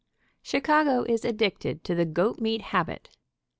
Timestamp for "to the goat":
1.83-2.39